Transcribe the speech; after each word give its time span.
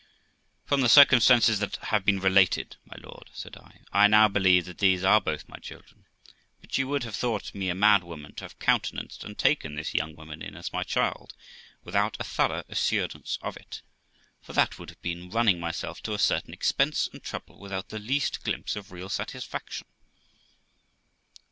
From 0.65 0.81
the 0.81 0.89
circumstances 0.89 1.59
that 1.59 1.75
have 1.75 2.03
been 2.03 2.19
related, 2.19 2.75
my 2.87 2.95
lord', 2.99 3.29
said 3.33 3.55
I, 3.55 3.81
'I 3.93 4.07
now 4.07 4.27
believe 4.27 4.65
that 4.65 4.79
these 4.79 5.03
are 5.03 5.21
both 5.21 5.47
my 5.47 5.57
children; 5.57 6.05
but 6.59 6.75
you 6.75 6.87
would 6.87 7.03
have 7.03 7.13
thought 7.15 7.53
me 7.53 7.69
a 7.69 7.75
mad 7.75 8.03
woman 8.03 8.33
to 8.33 8.45
have 8.45 8.57
countenanced 8.57 9.23
and 9.23 9.37
taken 9.37 9.75
this 9.75 9.93
young 9.93 10.15
woman 10.15 10.41
in 10.41 10.55
as 10.55 10.73
my 10.73 10.81
child, 10.81 11.35
without 11.83 12.17
a 12.19 12.23
thorough 12.23 12.63
assurance 12.67 13.37
of 13.43 13.55
it; 13.55 13.83
for 14.41 14.53
that 14.53 14.79
would 14.79 14.89
have 14.89 15.01
been 15.03 15.29
running 15.29 15.59
myself 15.59 16.01
to 16.01 16.15
a 16.15 16.17
certain 16.17 16.51
expense 16.51 17.07
and 17.13 17.21
trouble, 17.21 17.59
without 17.59 17.89
the 17.89 17.99
least 17.99 18.43
glimpse 18.43 18.75
of 18.75 18.91
real 18.91 19.07
satisfaction.' 19.07 19.85